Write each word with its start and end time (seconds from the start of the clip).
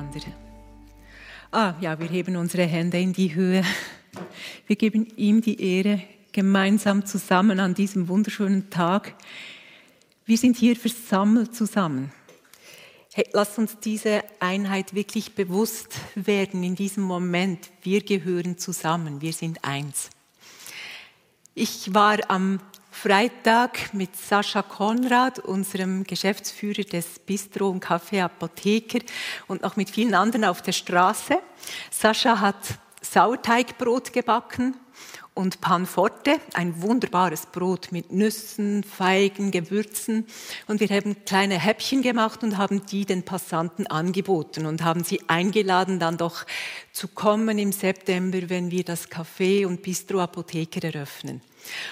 Miteinander. 0.00 0.32
Ah, 1.50 1.74
ja, 1.80 1.98
wir 1.98 2.06
heben 2.06 2.36
unsere 2.36 2.64
Hände 2.64 2.98
in 2.98 3.12
die 3.12 3.34
Höhe. 3.34 3.64
Wir 4.66 4.76
geben 4.76 5.06
ihm 5.16 5.40
die 5.40 5.60
Ehre 5.60 6.02
gemeinsam 6.32 7.04
zusammen 7.04 7.60
an 7.60 7.74
diesem 7.74 8.08
wunderschönen 8.08 8.70
Tag. 8.70 9.14
Wir 10.24 10.38
sind 10.38 10.56
hier 10.56 10.76
versammelt 10.76 11.54
zusammen. 11.54 12.12
Hey, 13.12 13.28
lass 13.32 13.58
uns 13.58 13.78
diese 13.80 14.22
Einheit 14.38 14.94
wirklich 14.94 15.34
bewusst 15.34 15.96
werden 16.14 16.62
in 16.62 16.76
diesem 16.76 17.02
Moment. 17.02 17.70
Wir 17.82 18.02
gehören 18.02 18.56
zusammen, 18.56 19.20
wir 19.20 19.32
sind 19.32 19.64
eins. 19.64 20.10
Ich 21.54 21.92
war 21.92 22.18
am 22.28 22.60
Freitag 22.90 23.94
mit 23.94 24.16
Sascha 24.16 24.62
Konrad, 24.62 25.38
unserem 25.38 26.04
Geschäftsführer 26.04 26.82
des 26.82 27.18
Bistro 27.20 27.68
und 27.70 27.84
Café 27.84 28.22
Apotheker 28.22 29.00
und 29.46 29.62
noch 29.62 29.76
mit 29.76 29.90
vielen 29.90 30.14
anderen 30.14 30.44
auf 30.44 30.62
der 30.62 30.72
Straße. 30.72 31.38
Sascha 31.90 32.40
hat 32.40 32.56
Sauerteigbrot 33.00 34.12
gebacken 34.12 34.76
und 35.34 35.60
Panforte, 35.60 36.38
ein 36.54 36.82
wunderbares 36.82 37.46
Brot 37.46 37.92
mit 37.92 38.12
Nüssen, 38.12 38.84
Feigen, 38.84 39.50
Gewürzen. 39.50 40.26
Und 40.66 40.80
wir 40.80 40.88
haben 40.88 41.24
kleine 41.24 41.58
Häppchen 41.58 42.02
gemacht 42.02 42.42
und 42.42 42.58
haben 42.58 42.84
die 42.86 43.06
den 43.06 43.24
Passanten 43.24 43.86
angeboten 43.86 44.66
und 44.66 44.82
haben 44.84 45.04
sie 45.04 45.22
eingeladen, 45.28 45.98
dann 45.98 46.18
doch 46.18 46.44
zu 46.92 47.08
kommen 47.08 47.58
im 47.58 47.72
September, 47.72 48.38
wenn 48.48 48.70
wir 48.70 48.84
das 48.84 49.08
Café 49.08 49.66
und 49.66 49.82
Bistro 49.82 50.20
Apotheker 50.20 50.84
eröffnen. 50.84 51.40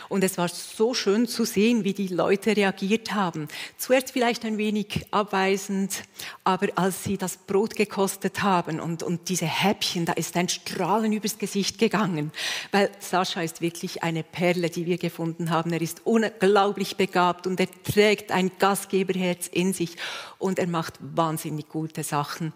Und 0.09 0.25
es 0.25 0.39
war 0.39 0.49
so 0.49 0.95
schön 0.95 1.27
zu 1.27 1.45
sehen, 1.45 1.85
wie 1.85 1.95
die 1.95 2.09
Leute 2.09 2.57
reagiert 2.57 3.15
haben. 3.15 3.49
Zuerst 3.77 4.13
vielleicht 4.13 4.45
ein 4.45 4.59
wenig 4.59 5.07
abweisend, 5.11 6.05
aber 6.45 6.69
als 6.77 7.05
sie 7.05 7.17
das 7.17 7.37
Brot 7.37 7.77
gekostet 7.77 8.43
haben 8.43 8.81
und, 8.81 9.03
und 9.03 9.29
diese 9.29 9.47
Häppchen, 9.47 10.05
da 10.05 10.13
ist 10.15 10.37
ein 10.37 10.49
Strahlen 10.49 11.13
übers 11.13 11.39
Gesicht 11.39 11.79
gegangen, 11.79 12.33
weil 12.73 12.91
Sascha 13.01 13.43
ist 13.43 13.61
wirklich 13.61 14.03
eine 14.03 14.23
Perle, 14.23 14.71
die 14.71 14.87
wir 14.87 14.99
gefunden 14.99 15.51
haben. 15.51 15.73
Er 15.73 15.81
ist 15.81 16.03
unglaublich 16.05 16.97
begabt 16.97 17.47
und 17.47 17.61
er 17.61 17.69
trägt 17.83 18.33
ein 18.33 18.51
Gastgeberherz 18.59 19.49
in 19.49 19.73
sich 19.73 19.97
und 20.39 20.59
er 20.59 20.67
macht 20.67 20.95
wahnsinnig 21.01 21.69
gute 21.69 22.03
Sachen. 22.03 22.53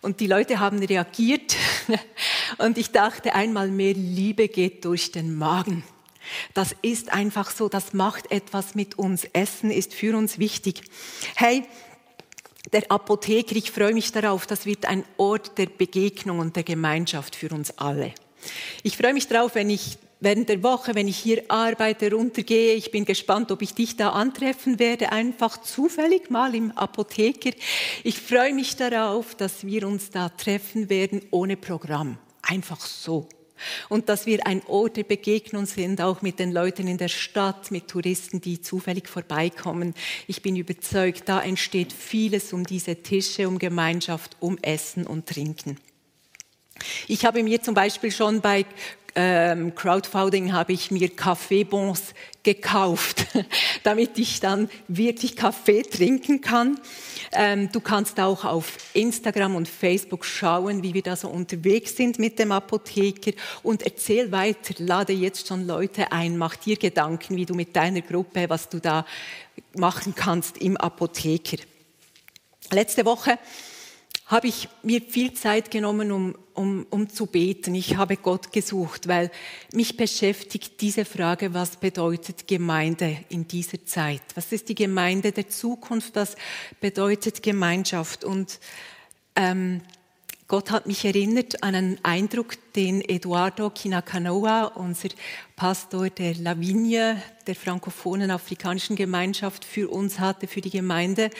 Und 0.00 0.20
die 0.20 0.26
Leute 0.26 0.60
haben 0.60 0.78
reagiert 0.78 1.56
und 2.58 2.78
ich 2.78 2.90
dachte 2.90 3.34
einmal 3.34 3.68
mehr, 3.68 3.94
Liebe 3.94 4.48
geht 4.48 4.84
durch 4.84 5.12
den 5.12 5.36
Magen. 5.36 5.84
Das 6.54 6.74
ist 6.82 7.12
einfach 7.12 7.50
so, 7.50 7.68
das 7.68 7.92
macht 7.92 8.30
etwas 8.30 8.74
mit 8.74 8.98
uns. 8.98 9.24
Essen 9.32 9.70
ist 9.70 9.94
für 9.94 10.16
uns 10.16 10.38
wichtig. 10.38 10.82
Hey, 11.34 11.64
der 12.72 12.90
Apotheker, 12.90 13.56
ich 13.56 13.70
freue 13.70 13.94
mich 13.94 14.12
darauf, 14.12 14.46
das 14.46 14.66
wird 14.66 14.86
ein 14.86 15.04
Ort 15.16 15.56
der 15.58 15.66
Begegnung 15.66 16.40
und 16.40 16.56
der 16.56 16.64
Gemeinschaft 16.64 17.36
für 17.36 17.50
uns 17.50 17.78
alle. 17.78 18.12
Ich 18.82 18.96
freue 18.96 19.14
mich 19.14 19.28
darauf, 19.28 19.54
wenn 19.54 19.70
ich 19.70 19.98
während 20.20 20.48
der 20.48 20.62
Woche, 20.62 20.94
wenn 20.94 21.08
ich 21.08 21.18
hier 21.18 21.44
arbeite, 21.48 22.10
runtergehe. 22.10 22.74
Ich 22.74 22.90
bin 22.90 23.04
gespannt, 23.04 23.52
ob 23.52 23.62
ich 23.62 23.74
dich 23.74 23.96
da 23.96 24.10
antreffen 24.10 24.78
werde, 24.78 25.12
einfach 25.12 25.60
zufällig 25.60 26.30
mal 26.30 26.54
im 26.54 26.72
Apotheker. 26.72 27.50
Ich 28.02 28.20
freue 28.20 28.54
mich 28.54 28.76
darauf, 28.76 29.34
dass 29.34 29.66
wir 29.66 29.86
uns 29.86 30.10
da 30.10 30.28
treffen 30.30 30.88
werden 30.88 31.22
ohne 31.30 31.56
Programm. 31.56 32.18
Einfach 32.42 32.80
so. 32.80 33.28
Und 33.88 34.08
dass 34.08 34.26
wir 34.26 34.46
ein 34.46 34.62
Ort 34.66 34.96
der 34.96 35.04
Begegnung 35.04 35.66
sind, 35.66 36.00
auch 36.00 36.22
mit 36.22 36.38
den 36.38 36.52
Leuten 36.52 36.88
in 36.88 36.98
der 36.98 37.08
Stadt, 37.08 37.70
mit 37.70 37.88
Touristen, 37.88 38.40
die 38.40 38.60
zufällig 38.60 39.08
vorbeikommen. 39.08 39.94
Ich 40.26 40.42
bin 40.42 40.56
überzeugt, 40.56 41.28
da 41.28 41.40
entsteht 41.40 41.92
vieles 41.92 42.52
um 42.52 42.64
diese 42.64 43.02
Tische, 43.02 43.48
um 43.48 43.58
Gemeinschaft, 43.58 44.36
um 44.40 44.58
Essen 44.62 45.06
und 45.06 45.26
Trinken. 45.26 45.78
Ich 47.08 47.24
habe 47.24 47.42
mir 47.42 47.62
zum 47.62 47.74
Beispiel 47.74 48.10
schon 48.10 48.40
bei 48.40 48.66
ähm, 49.16 49.74
Crowdfunding 49.74 50.52
habe 50.52 50.74
ich 50.74 50.90
mir 50.90 51.08
Kaffeebons 51.08 52.14
gekauft, 52.42 53.26
damit 53.82 54.18
ich 54.18 54.40
dann 54.40 54.68
wirklich 54.88 55.34
Kaffee 55.34 55.82
trinken 55.82 56.42
kann. 56.42 56.78
Ähm, 57.32 57.72
du 57.72 57.80
kannst 57.80 58.20
auch 58.20 58.44
auf 58.44 58.76
Instagram 58.92 59.56
und 59.56 59.68
Facebook 59.68 60.24
schauen, 60.26 60.82
wie 60.82 60.92
wir 60.92 61.02
da 61.02 61.16
so 61.16 61.28
unterwegs 61.28 61.96
sind 61.96 62.18
mit 62.18 62.38
dem 62.38 62.52
Apotheker 62.52 63.32
und 63.62 63.82
erzähl 63.82 64.30
weiter, 64.32 64.74
lade 64.78 65.14
jetzt 65.14 65.48
schon 65.48 65.66
Leute 65.66 66.12
ein, 66.12 66.36
mach 66.36 66.54
dir 66.54 66.76
Gedanken, 66.76 67.36
wie 67.36 67.46
du 67.46 67.54
mit 67.54 67.74
deiner 67.74 68.02
Gruppe, 68.02 68.48
was 68.48 68.68
du 68.68 68.80
da 68.80 69.06
machen 69.74 70.14
kannst 70.14 70.58
im 70.58 70.76
Apotheker. 70.76 71.56
Letzte 72.70 73.06
Woche 73.06 73.38
habe 74.26 74.48
ich 74.48 74.68
mir 74.82 75.00
viel 75.02 75.34
Zeit 75.34 75.70
genommen, 75.70 76.10
um, 76.10 76.36
um, 76.52 76.84
um 76.90 77.08
zu 77.08 77.26
beten. 77.26 77.76
Ich 77.76 77.96
habe 77.96 78.16
Gott 78.16 78.52
gesucht, 78.52 79.06
weil 79.06 79.30
mich 79.72 79.96
beschäftigt 79.96 80.80
diese 80.80 81.04
Frage, 81.04 81.54
was 81.54 81.76
bedeutet 81.76 82.48
Gemeinde 82.48 83.18
in 83.28 83.46
dieser 83.46 83.84
Zeit? 83.86 84.22
Was 84.34 84.50
ist 84.50 84.68
die 84.68 84.74
Gemeinde 84.74 85.30
der 85.30 85.48
Zukunft? 85.48 86.16
Was 86.16 86.34
bedeutet 86.80 87.42
Gemeinschaft? 87.42 88.24
Und 88.24 88.58
ähm, 89.36 89.80
Gott 90.48 90.70
hat 90.70 90.86
mich 90.86 91.04
erinnert 91.04 91.64
an 91.64 91.74
einen 91.74 91.98
Eindruck, 92.04 92.54
den 92.74 93.00
Eduardo 93.00 93.68
Kinakanoa, 93.68 94.66
unser 94.66 95.08
Pastor 95.56 96.08
der 96.08 96.36
Lavinie, 96.36 97.20
der 97.48 97.56
frankophonen 97.56 98.30
afrikanischen 98.30 98.94
Gemeinschaft, 98.94 99.64
für 99.64 99.88
uns 99.88 100.20
hatte, 100.20 100.46
für 100.46 100.60
die 100.60 100.70
Gemeinde 100.70 101.30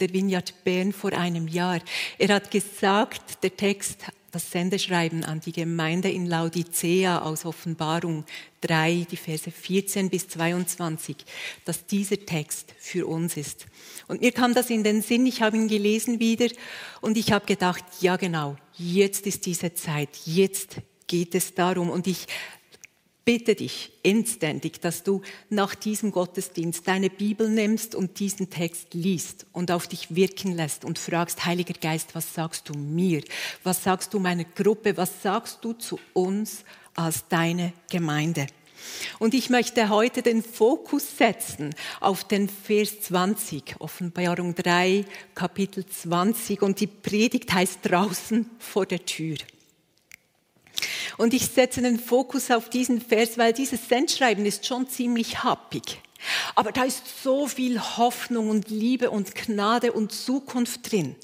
der 0.00 0.12
Vineyard 0.12 0.64
Bern 0.64 0.92
vor 0.92 1.12
einem 1.12 1.46
Jahr. 1.46 1.78
Er 2.18 2.34
hat 2.34 2.50
gesagt, 2.50 3.44
der 3.44 3.56
Text, 3.56 4.06
das 4.36 4.50
Sendeschreiben 4.50 5.24
an 5.24 5.40
die 5.40 5.52
Gemeinde 5.52 6.10
in 6.10 6.26
Laodicea 6.26 7.22
aus 7.22 7.46
Offenbarung 7.46 8.26
3, 8.60 9.06
die 9.10 9.16
Verse 9.16 9.50
14 9.50 10.10
bis 10.10 10.28
22, 10.28 11.16
dass 11.64 11.86
dieser 11.86 12.18
Text 12.18 12.74
für 12.78 13.06
uns 13.06 13.38
ist. 13.38 13.64
Und 14.08 14.20
mir 14.20 14.32
kam 14.32 14.52
das 14.52 14.68
in 14.68 14.84
den 14.84 15.00
Sinn, 15.00 15.24
ich 15.24 15.40
habe 15.40 15.56
ihn 15.56 15.68
gelesen 15.68 16.20
wieder 16.20 16.48
und 17.00 17.16
ich 17.16 17.32
habe 17.32 17.46
gedacht, 17.46 17.82
ja 18.02 18.16
genau, 18.16 18.58
jetzt 18.74 19.26
ist 19.26 19.46
diese 19.46 19.72
Zeit, 19.72 20.10
jetzt 20.26 20.82
geht 21.06 21.34
es 21.34 21.54
darum. 21.54 21.88
Und 21.88 22.06
ich 22.06 22.26
bitte 23.26 23.56
dich 23.56 23.90
inständig, 24.02 24.80
dass 24.80 25.02
du 25.02 25.20
nach 25.50 25.74
diesem 25.74 26.12
Gottesdienst 26.12 26.86
deine 26.86 27.10
Bibel 27.10 27.50
nimmst 27.50 27.96
und 27.96 28.20
diesen 28.20 28.50
Text 28.50 28.94
liest 28.94 29.46
und 29.52 29.72
auf 29.72 29.88
dich 29.88 30.14
wirken 30.14 30.52
lässt 30.52 30.84
und 30.84 30.98
fragst, 30.98 31.44
Heiliger 31.44 31.74
Geist, 31.74 32.14
was 32.14 32.32
sagst 32.32 32.68
du 32.68 32.74
mir? 32.74 33.22
Was 33.64 33.82
sagst 33.82 34.14
du 34.14 34.20
meiner 34.20 34.44
Gruppe? 34.44 34.96
Was 34.96 35.22
sagst 35.22 35.58
du 35.62 35.72
zu 35.72 35.98
uns 36.14 36.64
als 36.94 37.26
deine 37.28 37.72
Gemeinde? 37.90 38.46
Und 39.18 39.34
ich 39.34 39.50
möchte 39.50 39.88
heute 39.88 40.22
den 40.22 40.44
Fokus 40.44 41.18
setzen 41.18 41.74
auf 41.98 42.22
den 42.22 42.48
Vers 42.48 43.00
20, 43.00 43.80
Offenbarung 43.80 44.54
3, 44.54 45.04
Kapitel 45.34 45.84
20. 45.84 46.62
Und 46.62 46.78
die 46.78 46.86
Predigt 46.86 47.52
heißt 47.52 47.80
draußen 47.82 48.48
vor 48.60 48.86
der 48.86 49.04
Tür. 49.04 49.36
Und 51.16 51.34
ich 51.34 51.46
setze 51.46 51.82
den 51.82 51.98
Fokus 51.98 52.50
auf 52.50 52.70
diesen 52.70 53.00
Vers, 53.00 53.38
weil 53.38 53.52
dieses 53.52 53.88
Sendschreiben 53.88 54.44
ist 54.46 54.66
schon 54.66 54.88
ziemlich 54.88 55.42
happig. 55.42 56.00
Aber 56.54 56.72
da 56.72 56.84
ist 56.84 57.22
so 57.22 57.46
viel 57.46 57.80
Hoffnung 57.80 58.50
und 58.50 58.70
Liebe 58.70 59.10
und 59.10 59.34
Gnade 59.34 59.92
und 59.92 60.12
Zukunft 60.12 60.90
drin. 60.90 61.16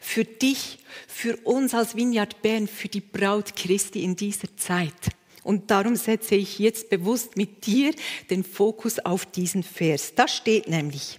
Für 0.00 0.24
dich, 0.24 0.78
für 1.06 1.36
uns 1.38 1.74
als 1.74 1.96
Vineyard 1.96 2.42
Bern, 2.42 2.66
für 2.66 2.88
die 2.88 3.00
Braut 3.00 3.56
Christi 3.56 4.02
in 4.02 4.16
dieser 4.16 4.54
Zeit. 4.56 5.10
Und 5.42 5.70
darum 5.70 5.96
setze 5.96 6.34
ich 6.34 6.58
jetzt 6.58 6.90
bewusst 6.90 7.36
mit 7.36 7.64
dir 7.66 7.94
den 8.28 8.44
Fokus 8.44 8.98
auf 8.98 9.24
diesen 9.24 9.62
Vers. 9.62 10.14
Da 10.14 10.28
steht 10.28 10.68
nämlich, 10.68 11.16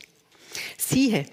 siehe, 0.78 1.26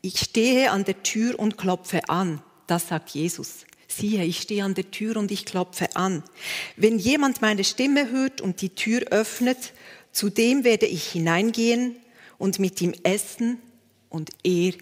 ich 0.00 0.18
stehe 0.18 0.72
an 0.72 0.84
der 0.84 1.02
Tür 1.04 1.38
und 1.38 1.56
klopfe 1.56 2.08
an. 2.08 2.42
Das 2.66 2.88
sagt 2.88 3.10
Jesus 3.10 3.64
siehe, 3.96 4.24
ich 4.24 4.40
stehe 4.40 4.64
an 4.64 4.74
der 4.74 4.90
Tür 4.90 5.16
und 5.16 5.30
ich 5.30 5.44
klopfe 5.44 5.96
an. 5.96 6.22
Wenn 6.76 6.98
jemand 6.98 7.42
meine 7.42 7.64
Stimme 7.64 8.10
hört 8.10 8.40
und 8.40 8.60
die 8.60 8.70
Tür 8.70 9.02
öffnet, 9.10 9.72
zu 10.12 10.30
dem 10.30 10.64
werde 10.64 10.86
ich 10.86 11.08
hineingehen 11.08 11.96
und 12.38 12.58
mit 12.58 12.80
ihm 12.80 12.94
essen 13.02 13.58
und 14.10 14.30
er 14.44 14.72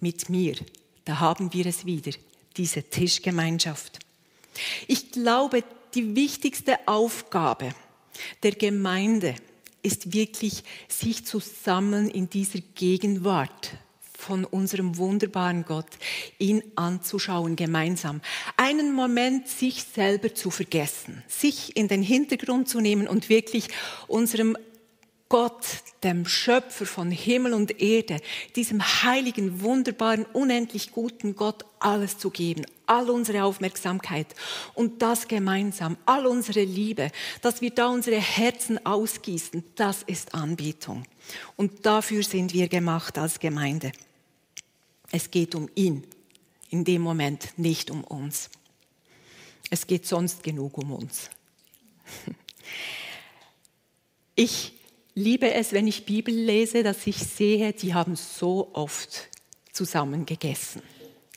mit 0.00 0.28
mir. 0.28 0.56
Da 1.04 1.20
haben 1.20 1.52
wir 1.52 1.66
es 1.66 1.86
wieder. 1.86 2.12
diese 2.56 2.82
Tischgemeinschaft. 2.82 4.00
Ich 4.86 5.12
glaube, 5.12 5.64
die 5.94 6.14
wichtigste 6.14 6.76
Aufgabe 6.86 7.74
der 8.42 8.52
Gemeinde 8.52 9.34
ist 9.82 10.12
wirklich, 10.12 10.62
sich 10.88 11.24
zu 11.24 11.40
sammeln 11.40 12.10
in 12.10 12.28
dieser 12.28 12.60
Gegenwart 12.74 13.70
von 14.20 14.44
unserem 14.44 14.96
wunderbaren 14.96 15.64
Gott, 15.64 15.88
ihn 16.38 16.62
anzuschauen 16.76 17.56
gemeinsam. 17.56 18.20
Einen 18.56 18.92
Moment 18.92 19.48
sich 19.48 19.84
selber 19.84 20.34
zu 20.34 20.50
vergessen, 20.50 21.22
sich 21.26 21.76
in 21.76 21.88
den 21.88 22.02
Hintergrund 22.02 22.68
zu 22.68 22.80
nehmen 22.80 23.08
und 23.08 23.28
wirklich 23.28 23.68
unserem 24.06 24.56
Gott, 25.30 25.64
dem 26.02 26.26
Schöpfer 26.26 26.86
von 26.86 27.12
Himmel 27.12 27.54
und 27.54 27.80
Erde, 27.80 28.20
diesem 28.56 28.82
heiligen, 28.82 29.60
wunderbaren, 29.60 30.26
unendlich 30.32 30.90
guten 30.90 31.36
Gott 31.36 31.64
alles 31.78 32.18
zu 32.18 32.30
geben, 32.30 32.66
all 32.86 33.08
unsere 33.08 33.44
Aufmerksamkeit 33.44 34.26
und 34.74 35.02
das 35.02 35.28
gemeinsam, 35.28 35.96
all 36.04 36.26
unsere 36.26 36.64
Liebe, 36.64 37.12
dass 37.42 37.60
wir 37.60 37.70
da 37.70 37.86
unsere 37.86 38.16
Herzen 38.16 38.84
ausgießen, 38.84 39.62
das 39.76 40.02
ist 40.02 40.34
Anbetung. 40.34 41.04
Und 41.54 41.86
dafür 41.86 42.24
sind 42.24 42.52
wir 42.52 42.66
gemacht 42.66 43.16
als 43.16 43.38
Gemeinde. 43.38 43.92
Es 45.12 45.30
geht 45.30 45.54
um 45.54 45.68
ihn, 45.74 46.04
in 46.70 46.84
dem 46.84 47.02
Moment 47.02 47.58
nicht 47.58 47.90
um 47.90 48.04
uns. 48.04 48.50
Es 49.70 49.86
geht 49.86 50.06
sonst 50.06 50.42
genug 50.42 50.78
um 50.78 50.92
uns. 50.92 51.30
Ich 54.36 54.72
liebe 55.14 55.52
es, 55.52 55.72
wenn 55.72 55.86
ich 55.86 56.06
Bibel 56.06 56.34
lese, 56.34 56.82
dass 56.82 57.06
ich 57.06 57.18
sehe, 57.18 57.74
die 57.74 57.92
haben 57.92 58.16
so 58.16 58.70
oft 58.72 59.28
zusammen 59.70 60.24
gegessen. 60.24 60.80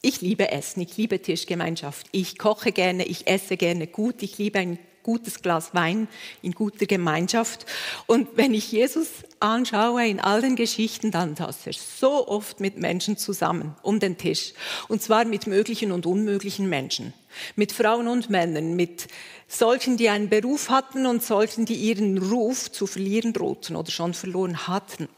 Ich 0.02 0.22
liebe 0.22 0.52
Essen, 0.52 0.82
ich 0.82 0.96
liebe 0.96 1.22
Tischgemeinschaft. 1.22 2.08
Ich 2.14 2.38
koche 2.38 2.72
gerne, 2.72 3.06
ich 3.06 3.28
esse 3.28 3.58
gerne 3.58 3.88
gut, 3.88 4.24
ich 4.24 4.38
liebe 4.38 4.60
ein 4.60 4.80
gutes 5.04 5.42
Glas 5.42 5.74
Wein 5.74 6.08
in 6.42 6.54
guter 6.54 6.86
Gemeinschaft. 6.86 7.66
Und 8.08 8.30
wenn 8.36 8.54
ich 8.54 8.72
Jesus 8.72 9.08
anschaue 9.40 10.08
in 10.08 10.20
all 10.20 10.42
den 10.42 10.56
Geschichten, 10.56 11.12
dann 11.12 11.36
saß 11.36 11.68
er 11.68 11.74
so 11.74 12.28
oft 12.28 12.60
mit 12.60 12.78
Menschen 12.78 13.18
zusammen 13.18 13.76
um 13.84 14.00
den 14.00 14.18
Tisch. 14.18 14.54
Und 14.88 15.02
zwar 15.02 15.26
mit 15.26 15.46
möglichen 15.46 15.92
und 15.92 16.06
unmöglichen 16.06 16.70
Menschen. 16.70 17.14
Mit 17.56 17.72
Frauen 17.72 18.08
und 18.08 18.30
Männern, 18.30 18.76
mit 18.76 19.08
solchen, 19.48 19.98
die 19.98 20.10
einen 20.10 20.30
Beruf 20.30 20.70
hatten 20.70 21.06
und 21.06 21.24
solchen, 21.24 21.66
die 21.66 21.76
ihren 21.76 22.18
Ruf 22.18 22.72
zu 22.72 22.88
verlieren 22.88 23.34
drohten 23.34 23.76
oder 23.76 23.92
schon 23.92 24.14
verloren 24.14 24.68
hatten. 24.68 25.10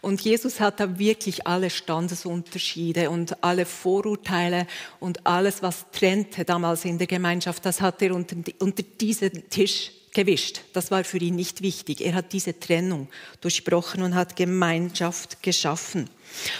Und 0.00 0.20
Jesus 0.20 0.60
hat 0.60 0.80
da 0.80 0.98
wirklich 0.98 1.46
alle 1.46 1.70
Standesunterschiede 1.70 3.10
und 3.10 3.42
alle 3.42 3.66
Vorurteile 3.66 4.66
und 4.98 5.26
alles, 5.26 5.62
was 5.62 5.86
trennte 5.92 6.44
damals 6.44 6.84
in 6.84 6.98
der 6.98 7.06
Gemeinschaft, 7.06 7.64
das 7.64 7.80
hat 7.80 8.02
er 8.02 8.14
unter, 8.14 8.36
unter 8.58 8.82
diesen 8.82 9.48
Tisch 9.48 9.92
gewischt. 10.12 10.62
Das 10.72 10.90
war 10.90 11.04
für 11.04 11.18
ihn 11.18 11.36
nicht 11.36 11.62
wichtig. 11.62 12.00
Er 12.00 12.14
hat 12.14 12.32
diese 12.32 12.58
Trennung 12.58 13.08
durchbrochen 13.40 14.02
und 14.02 14.14
hat 14.14 14.36
Gemeinschaft 14.36 15.42
geschaffen. 15.42 16.10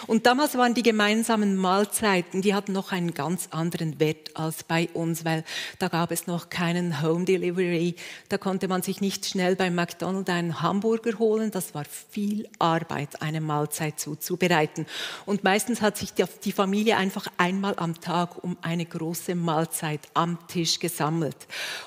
Und 0.07 0.27
damals 0.27 0.57
waren 0.57 0.75
die 0.75 0.83
gemeinsamen 0.83 1.57
Mahlzeiten, 1.57 2.43
die 2.43 2.55
hatten 2.55 2.73
noch 2.73 2.93
einen 2.93 3.15
ganz 3.15 3.49
anderen 3.51 4.01
Wert 4.01 4.37
als 4.37 4.65
bei 4.65 4.89
uns, 4.95 5.25
weil 5.25 5.45
da 5.79 5.89
gab 5.89 6.11
es 6.11 6.27
noch 6.27 6.51
keinen 6.51 7.03
Home 7.03 7.25
Delivery. 7.25 7.95
Da 8.29 8.39
konnte 8.39 8.69
man 8.69 8.83
sich 8.83 9.01
nicht 9.01 9.27
schnell 9.27 9.57
beim 9.57 9.75
McDonald's 9.75 10.31
einen 10.31 10.61
Hamburger 10.61 11.19
holen. 11.19 11.51
Das 11.51 11.75
war 11.75 11.85
viel 11.85 12.49
Arbeit, 12.59 13.23
eine 13.23 13.41
Mahlzeit 13.41 14.01
zuzubereiten. 14.01 14.87
Und 15.25 15.45
meistens 15.45 15.81
hat 15.81 15.97
sich 15.97 16.11
die 16.45 16.53
Familie 16.53 16.97
einfach 16.97 17.27
einmal 17.37 17.75
am 17.77 18.01
Tag 18.01 18.43
um 18.43 18.57
eine 18.63 18.87
große 18.87 19.35
Mahlzeit 19.35 20.01
am 20.15 20.39
Tisch 20.49 20.81
gesammelt. 20.81 21.37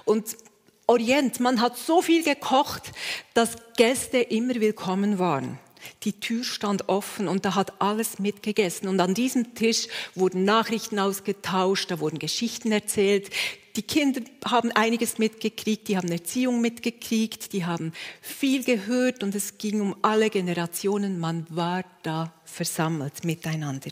Und 0.06 0.36
Orient, 0.86 1.40
man 1.40 1.62
hat 1.62 1.78
so 1.78 2.02
viel 2.02 2.24
gekocht, 2.24 2.92
dass 3.34 3.56
Gäste 3.78 4.18
immer 4.18 4.56
willkommen 4.56 5.18
waren. 5.18 5.58
Die 6.04 6.20
Tür 6.20 6.44
stand 6.44 6.90
offen 6.90 7.28
und 7.28 7.46
da 7.46 7.56
hat 7.56 7.82
alles 7.82 8.20
mitgegessen. 8.20 8.88
Und 8.88 9.00
an 9.00 9.14
diesem 9.14 9.56
Tisch 9.56 9.88
wurden 10.16 10.44
Nachrichten 10.44 11.00
ausgetauscht, 11.00 11.92
da 11.92 12.00
wurden 12.00 12.20
Geschichten 12.20 12.72
erzählt. 12.72 13.30
Die 13.76 13.82
Kinder 13.82 14.22
haben 14.46 14.72
einiges 14.72 15.18
mitgekriegt, 15.18 15.88
die 15.88 15.98
haben 15.98 16.12
Erziehung 16.12 16.62
mitgekriegt, 16.62 17.54
die 17.54 17.66
haben 17.66 17.92
viel 18.22 18.64
gehört 18.64 19.24
und 19.24 19.34
es 19.34 19.58
ging 19.58 19.82
um 19.82 19.96
alle 20.02 20.30
Generationen. 20.30 21.20
Man 21.20 21.48
war 21.50 21.84
da 22.04 22.34
versammelt 22.46 23.24
miteinander. 23.24 23.90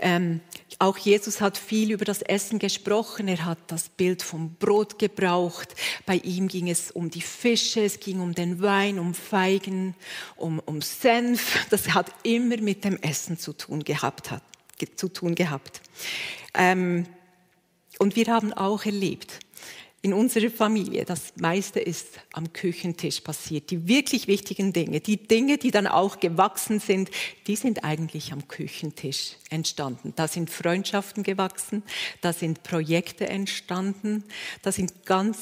Ähm, 0.00 0.40
auch 0.82 0.98
Jesus 0.98 1.40
hat 1.40 1.58
viel 1.58 1.92
über 1.92 2.04
das 2.04 2.22
Essen 2.22 2.58
gesprochen. 2.58 3.28
Er 3.28 3.44
hat 3.44 3.58
das 3.68 3.88
Bild 3.88 4.20
vom 4.20 4.54
Brot 4.54 4.98
gebraucht. 4.98 5.76
Bei 6.06 6.16
ihm 6.16 6.48
ging 6.48 6.68
es 6.68 6.90
um 6.90 7.08
die 7.08 7.20
Fische, 7.22 7.84
es 7.84 8.00
ging 8.00 8.20
um 8.20 8.34
den 8.34 8.60
Wein, 8.62 8.98
um 8.98 9.14
Feigen, 9.14 9.94
um, 10.36 10.58
um 10.58 10.82
Senf. 10.82 11.66
Das 11.70 11.94
hat 11.94 12.12
immer 12.24 12.56
mit 12.56 12.84
dem 12.84 12.96
Essen 12.96 13.38
zu 13.38 13.52
tun 13.52 13.84
gehabt. 13.84 14.32
Hat, 14.32 14.42
zu 14.96 15.08
tun 15.08 15.36
gehabt. 15.36 15.80
Ähm, 16.52 17.06
und 18.00 18.16
wir 18.16 18.26
haben 18.26 18.52
auch 18.52 18.84
erlebt, 18.84 19.38
in 20.04 20.12
unserer 20.12 20.50
Familie, 20.50 21.04
das 21.04 21.32
meiste 21.36 21.78
ist 21.78 22.18
am 22.32 22.52
Küchentisch 22.52 23.20
passiert. 23.20 23.70
Die 23.70 23.86
wirklich 23.86 24.26
wichtigen 24.26 24.72
Dinge, 24.72 25.00
die 25.00 25.16
Dinge, 25.16 25.58
die 25.58 25.70
dann 25.70 25.86
auch 25.86 26.18
gewachsen 26.18 26.80
sind, 26.80 27.08
die 27.46 27.54
sind 27.54 27.84
eigentlich 27.84 28.32
am 28.32 28.48
Küchentisch 28.48 29.36
entstanden. 29.48 30.12
Da 30.16 30.26
sind 30.26 30.50
Freundschaften 30.50 31.22
gewachsen, 31.22 31.84
da 32.20 32.32
sind 32.32 32.64
Projekte 32.64 33.28
entstanden, 33.28 34.24
da 34.62 34.72
sind 34.72 35.06
ganz 35.06 35.38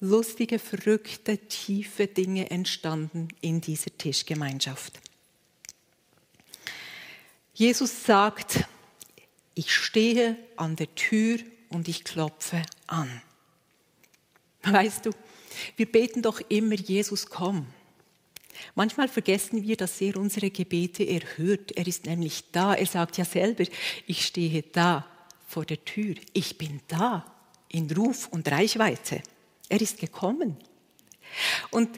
lustige, 0.00 0.58
verrückte, 0.58 1.38
tiefe 1.38 2.06
Dinge 2.06 2.50
entstanden 2.50 3.28
in 3.40 3.62
dieser 3.62 3.96
Tischgemeinschaft. 3.96 5.00
Jesus 7.54 8.04
sagt, 8.04 8.64
ich 9.54 9.72
stehe 9.74 10.36
an 10.56 10.76
der 10.76 10.94
Tür 10.94 11.38
und 11.70 11.88
ich 11.88 12.04
klopfe 12.04 12.62
an. 12.86 13.22
Weißt 14.62 15.06
du, 15.06 15.10
wir 15.76 15.90
beten 15.90 16.22
doch 16.22 16.40
immer, 16.48 16.74
Jesus, 16.74 17.26
komm. 17.26 17.66
Manchmal 18.74 19.08
vergessen 19.08 19.62
wir, 19.62 19.76
dass 19.76 20.00
er 20.00 20.16
unsere 20.16 20.50
Gebete 20.50 21.06
erhört. 21.06 21.72
Er 21.72 21.86
ist 21.86 22.06
nämlich 22.06 22.44
da. 22.52 22.74
Er 22.74 22.86
sagt 22.86 23.18
ja 23.18 23.24
selber, 23.24 23.64
ich 24.06 24.24
stehe 24.24 24.62
da 24.62 25.06
vor 25.48 25.64
der 25.64 25.84
Tür. 25.84 26.14
Ich 26.32 26.58
bin 26.58 26.80
da 26.88 27.24
in 27.68 27.90
Ruf 27.90 28.28
und 28.28 28.50
Reichweite. 28.50 29.22
Er 29.68 29.80
ist 29.80 29.98
gekommen. 29.98 30.56
Und 31.70 31.88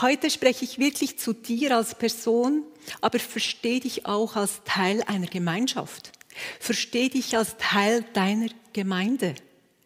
heute 0.00 0.30
spreche 0.30 0.64
ich 0.64 0.78
wirklich 0.78 1.18
zu 1.18 1.32
dir 1.32 1.76
als 1.76 1.96
Person, 1.96 2.64
aber 3.00 3.18
verstehe 3.18 3.80
dich 3.80 4.06
auch 4.06 4.36
als 4.36 4.62
Teil 4.64 5.02
einer 5.02 5.26
Gemeinschaft. 5.26 6.12
Verstehe 6.60 7.10
dich 7.10 7.36
als 7.36 7.56
Teil 7.58 8.04
deiner 8.12 8.48
Gemeinde. 8.72 9.34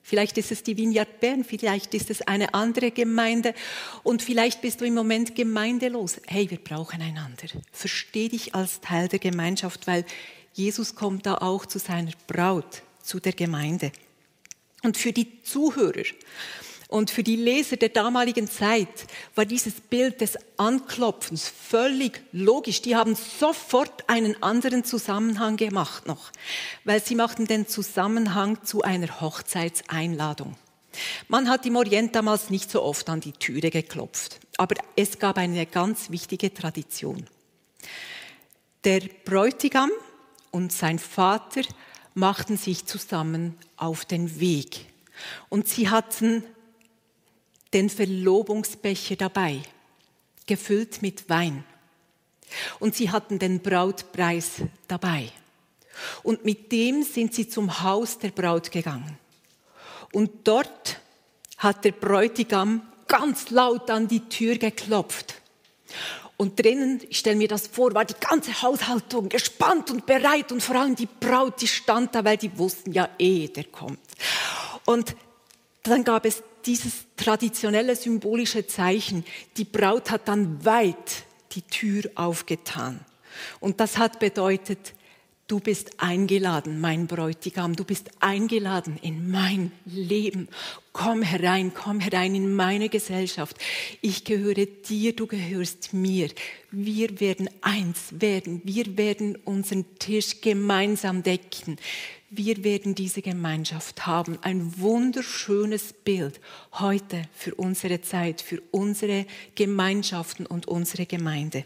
Vielleicht 0.03 0.37
ist 0.37 0.51
es 0.51 0.63
die 0.63 0.77
Vineyard 0.77 1.21
Bern, 1.21 1.45
vielleicht 1.45 1.95
ist 1.95 2.11
es 2.11 2.23
eine 2.23 2.55
andere 2.55 2.91
Gemeinde 2.91 3.55
und 4.03 4.21
vielleicht 4.21 4.61
bist 4.61 4.81
du 4.81 4.85
im 4.85 4.95
Moment 4.95 5.37
gemeindelos. 5.37 6.21
Hey, 6.27 6.51
wir 6.51 6.59
brauchen 6.59 7.01
einander. 7.01 7.47
Versteh 7.71 8.29
dich 8.29 8.55
als 8.55 8.81
Teil 8.81 9.09
der 9.09 9.21
Gemeinschaft, 9.21 9.87
weil 9.87 10.05
Jesus 10.55 10.97
kommt 10.97 11.27
da 11.27 11.37
auch 11.37 11.67
zu 11.67 11.79
seiner 11.79 12.13
Braut, 12.27 12.83
zu 13.03 13.21
der 13.21 13.33
Gemeinde. 13.33 13.93
Und 14.83 14.97
für 14.97 15.13
die 15.13 15.43
Zuhörer, 15.43 16.03
und 16.93 17.11
für 17.11 17.23
die 17.23 17.37
Leser 17.37 17.77
der 17.77 17.89
damaligen 17.89 18.49
Zeit 18.49 19.07
war 19.35 19.47
dieses 19.47 19.81
Bild 19.81 20.21
des 20.21 20.37
Anklopfens 20.59 21.49
völlig 21.49 22.23
logisch. 22.33 22.83
Die 22.83 22.95
haben 22.95 23.17
sofort 23.17 24.09
einen 24.09 24.43
anderen 24.43 24.85
Zusammenhang 24.85 25.57
gemacht 25.57 26.07
noch, 26.07 26.31
weil 26.85 27.03
sie 27.03 27.15
machten 27.15 27.47
den 27.47 27.67
Zusammenhang 27.67 28.63
zu 28.65 28.83
einer 28.83 29.21
Hochzeitseinladung. 29.23 30.57
Man 31.29 31.49
hat 31.49 31.65
im 31.65 31.77
Orient 31.77 32.15
damals 32.15 32.51
nicht 32.51 32.71
so 32.71 32.83
oft 32.83 33.09
an 33.09 33.21
die 33.21 33.33
Türe 33.33 33.71
geklopft, 33.71 34.41
aber 34.59 34.75
es 34.95 35.19
gab 35.19 35.39
eine 35.39 35.65
ganz 35.65 36.11
wichtige 36.11 36.53
Tradition. 36.53 37.25
Der 38.85 39.01
Bräutigam 39.25 39.91
und 40.51 40.73
sein 40.73 40.99
Vater 40.99 41.63
machten 42.13 42.59
sich 42.59 42.85
zusammen 42.85 43.57
auf 43.79 44.05
den 44.05 44.39
Weg. 44.39 44.87
Und 45.49 45.69
sie 45.69 45.89
hatten 45.89 46.45
den 47.73 47.89
Verlobungsbecher 47.89 49.17
dabei, 49.17 49.61
gefüllt 50.47 51.03
mit 51.03 51.29
Wein. 51.29 51.65
Und 52.79 52.95
sie 52.95 53.11
hatten 53.11 53.39
den 53.39 53.61
Brautpreis 53.61 54.63
dabei. 54.89 55.31
Und 56.23 56.45
mit 56.45 56.73
dem 56.73 57.03
sind 57.03 57.35
sie 57.35 57.49
zum 57.49 57.83
Haus 57.83 58.19
der 58.19 58.31
Braut 58.31 58.71
gegangen. 58.71 59.19
Und 60.13 60.31
dort 60.45 61.01
hat 61.59 61.85
der 61.85 61.93
Bräutigam 61.93 62.83
ganz 63.09 63.51
laut 63.51 63.91
an 63.91 64.09
die 64.09 64.29
Tür 64.29 64.57
geklopft. 64.57 65.35
Und 66.37 66.59
drinnen, 66.59 67.01
ich 67.09 67.19
stelle 67.19 67.37
mir 67.37 67.49
das 67.49 67.69
vor, 67.69 67.95
war 67.95 68.05
die 68.05 68.15
ganze 68.19 68.63
Haushaltung 68.63 69.29
gespannt 69.29 69.91
und 69.91 70.07
bereit 70.07 70.51
und 70.51 70.63
vor 70.63 70.77
allem 70.77 70.97
die 70.97 71.07
Braut, 71.07 71.61
die 71.61 71.69
stand 71.69 72.15
da, 72.15 72.25
weil 72.25 72.37
die 72.37 72.59
wussten 72.59 72.93
ja 72.93 73.09
eh, 73.19 73.49
der 73.49 73.65
kommt. 73.65 74.01
Und 74.85 75.15
dann 75.85 76.05
gab 76.05 76.25
es 76.25 76.43
dieses 76.67 77.07
traditionelle 77.17 77.97
symbolische 77.97 78.67
Zeichen. 78.67 79.25
Die 79.57 79.65
Braut 79.65 80.11
hat 80.11 80.29
dann 80.29 80.65
weit 80.65 81.25
die 81.53 81.63
Tür 81.63 82.11
aufgetan. 82.15 83.01
Und 83.61 83.81
das 83.81 83.99
hat 83.99 84.19
bedeutet, 84.19 84.95
Du 85.53 85.61
bist 85.61 86.01
eingeladen, 86.01 86.81
mein 86.81 87.07
Bräutigam, 87.07 87.77
du 87.77 87.85
bist 87.85 88.09
eingeladen 88.21 88.99
in 89.03 89.31
mein 89.31 89.71
Leben. 89.85 90.49
Komm 90.95 91.21
herein, 91.21 91.75
komm 91.75 92.01
herein 92.01 92.35
in 92.35 92.55
meine 92.55 92.89
Gesellschaft. 92.89 93.59
Ich 94.01 94.25
gehöre 94.25 94.65
dir, 94.65 95.15
du 95.15 95.27
gehörst 95.27 95.93
mir. 95.93 96.31
Wir 96.71 97.21
werden 97.21 97.51
eins 97.61 98.15
werden. 98.19 98.63
Wir 98.65 98.97
werden 98.97 99.37
unseren 99.45 99.85
Tisch 99.99 100.41
gemeinsam 100.41 101.23
decken. 101.23 101.77
Wir 102.35 102.65
werden 102.65 102.95
diese 102.95 103.21
Gemeinschaft 103.21 104.07
haben. 104.07 104.39
Ein 104.41 104.79
wunderschönes 104.79 105.93
Bild 105.93 106.41
heute 106.73 107.25
für 107.35 107.55
unsere 107.55 108.01
Zeit, 108.01 108.41
für 108.41 108.63
unsere 108.71 109.27
Gemeinschaften 109.55 110.47
und 110.47 110.67
unsere 110.67 111.05
Gemeinde. 111.05 111.63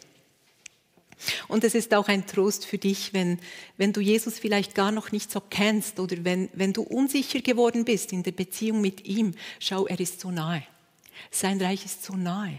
Und 1.47 1.63
es 1.63 1.77
ist 1.77 1.95
auch 1.95 2.09
ein 2.09 2.27
Trost 2.27 2.67
für 2.67 2.79
dich, 2.79 3.15
wenn, 3.15 3.39
wenn 3.77 3.93
du 3.93 4.01
Jesus 4.01 4.41
vielleicht 4.41 4.75
gar 4.75 4.91
noch 4.91 5.13
nicht 5.13 5.31
so 5.31 5.41
kennst 5.41 6.01
oder 6.01 6.17
wenn, 6.25 6.49
wenn 6.53 6.73
du 6.73 6.83
unsicher 6.83 7.43
geworden 7.43 7.85
bist 7.85 8.13
in 8.13 8.25
der 8.25 8.33
Beziehung 8.33 8.81
mit 8.81 9.07
ihm. 9.07 9.35
Schau, 9.61 9.87
er 9.87 10.01
ist 10.01 10.19
so 10.19 10.33
nahe. 10.33 10.65
Sein 11.31 11.63
Reich 11.63 11.85
ist 11.85 12.03
so 12.03 12.17
nahe. 12.17 12.59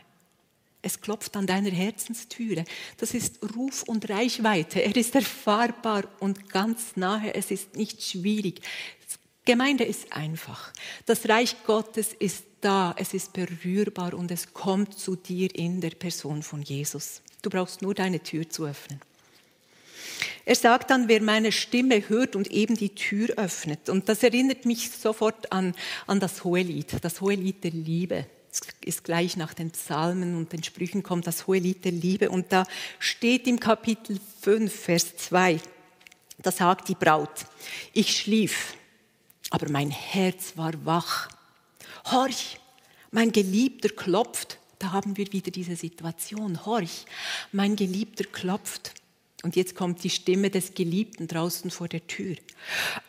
Es 0.88 1.02
klopft 1.02 1.36
an 1.36 1.46
deiner 1.46 1.70
Herzenstüre. 1.70 2.64
Das 2.96 3.14
ist 3.14 3.40
Ruf 3.58 3.84
und 3.84 4.10
Reichweite. 4.10 4.82
Er 4.82 4.96
ist 4.96 5.16
erfahrbar 5.16 6.06
und 6.22 6.50
ganz 6.50 6.96
nahe. 6.96 7.36
Es 7.36 7.52
ist 7.52 7.76
nicht 7.76 8.02
schwierig. 8.02 8.62
Gemeinde 9.44 9.84
ist 9.84 10.14
einfach. 10.14 10.72
Das 11.06 11.28
Reich 11.28 11.58
Gottes 11.66 12.14
ist 12.18 12.46
da. 12.62 12.96
Es 12.98 13.14
ist 13.14 13.34
berührbar 13.34 14.14
und 14.14 14.32
es 14.32 14.54
kommt 14.54 14.98
zu 14.98 15.18
dir 15.18 15.54
in 15.54 15.82
der 15.82 15.90
Person 15.90 16.42
von 16.42 16.62
Jesus. 16.62 17.22
Du 17.42 17.50
brauchst 17.50 17.82
nur 17.82 17.94
deine 17.94 18.22
Tür 18.22 18.50
zu 18.50 18.64
öffnen. 18.66 19.02
Er 20.46 20.56
sagt 20.56 20.90
dann, 20.90 21.10
wer 21.10 21.22
meine 21.22 21.52
Stimme 21.52 22.08
hört 22.08 22.38
und 22.38 22.48
eben 22.48 22.78
die 22.78 22.96
Tür 22.96 23.32
öffnet. 23.36 23.90
Und 23.90 24.08
das 24.08 24.24
erinnert 24.24 24.66
mich 24.66 24.90
sofort 24.90 25.52
an, 25.52 25.76
an 26.08 26.22
das 26.22 26.46
Hohelied, 26.46 26.96
das 27.02 27.20
Hohelied 27.20 27.62
der 27.62 27.72
Liebe. 27.72 28.26
Ist 28.82 29.04
gleich 29.04 29.38
nach 29.38 29.54
den 29.54 29.72
Psalmen 29.72 30.36
und 30.36 30.54
den 30.54 30.64
Sprüchen 30.64 31.04
kommt 31.04 31.28
das 31.28 31.48
Hohelied 31.48 31.86
der 31.86 31.92
Liebe. 31.92 32.30
Und 32.30 32.52
da 32.52 32.66
steht 33.00 33.48
im 33.48 33.60
Kapitel 33.60 34.20
5, 34.42 34.74
Vers 34.74 35.18
2, 35.18 35.60
da 36.40 36.52
sagt 36.52 36.88
die 36.90 36.96
Braut, 36.96 37.46
ich 37.94 38.16
schlief, 38.16 38.76
aber 39.50 39.70
mein 39.70 39.90
Herz 39.90 40.54
war 40.56 40.74
wach. 40.86 41.30
Horch, 42.06 42.60
mein 43.12 43.32
Geliebter 43.32 43.90
klopft 43.90 44.60
da 44.80 44.92
haben 44.92 45.18
wir 45.18 45.32
wieder 45.34 45.52
diese 45.52 45.76
Situation. 45.76 46.66
Horch, 46.66 47.06
mein 47.52 47.76
Geliebter 47.76 48.26
klopft. 48.26 48.94
Und 49.44 49.56
jetzt 49.56 49.76
kommt 49.76 50.04
die 50.04 50.10
Stimme 50.10 50.50
des 50.50 50.74
Geliebten 50.74 51.28
draußen 51.28 51.70
vor 51.70 51.88
der 51.88 52.06
Tür. 52.08 52.36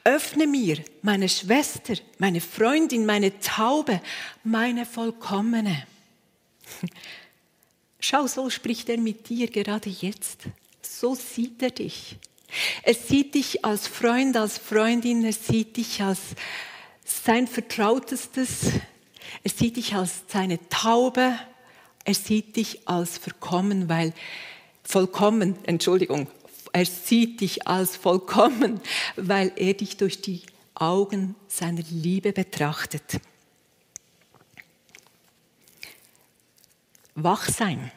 Öffne 0.04 0.47
mir, 0.47 0.78
meine 1.02 1.28
Schwester, 1.28 1.94
meine 2.18 2.40
Freundin, 2.40 3.06
meine 3.06 3.38
Taube, 3.40 4.00
meine 4.44 4.85
Vollkommene. 4.85 5.87
Schau, 8.00 8.26
so 8.26 8.50
spricht 8.50 8.88
er 8.90 8.99
mit 8.99 9.28
dir 9.28 9.49
gerade 9.49 9.90
jetzt. 9.90 10.42
So 10.82 11.14
sieht 11.14 11.62
er 11.62 11.70
dich. 11.70 12.16
Er 12.82 12.94
sieht 12.94 13.35
dich 13.35 13.64
als 13.64 13.87
Freund, 13.87 14.37
als 14.37 14.58
Freundin, 14.58 15.25
er 15.25 15.32
sieht 15.32 15.76
dich 15.76 16.02
als 16.02 16.20
sein 17.04 17.47
Vertrautestes, 17.47 18.73
er 19.42 19.50
sieht 19.50 19.76
dich 19.76 19.94
als 19.94 20.23
seine 20.28 20.58
Taube, 20.68 21.38
er 22.04 22.14
sieht 22.14 22.56
dich 22.56 22.88
als 22.88 23.18
vollkommen, 23.18 23.88
weil 23.88 24.14
vollkommen, 24.88 25.54
Entschuldigung, 25.64 26.28
er 26.73 26.87
sieht 26.87 27.42
dich 27.42 27.66
als 27.66 27.97
vollkommen, 27.97 28.80
weil 29.16 29.52
er 29.57 29.75
dich 29.75 29.99
durch 29.99 30.23
die 30.23 30.42
Augen 30.75 31.35
seiner 31.47 31.83
Liebe 31.90 32.33
betrachtet. 32.33 33.21
Wach 37.14 37.49
sein. 37.49 37.90